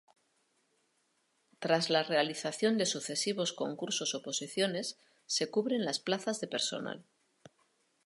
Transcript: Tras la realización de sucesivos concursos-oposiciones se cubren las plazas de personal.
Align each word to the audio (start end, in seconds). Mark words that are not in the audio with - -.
Tras 1.59 1.91
la 1.91 2.01
realización 2.01 2.79
de 2.79 2.87
sucesivos 2.87 3.53
concursos-oposiciones 3.53 4.97
se 5.27 5.51
cubren 5.51 5.85
las 5.85 5.99
plazas 5.99 6.41
de 6.41 6.47
personal. 6.47 7.05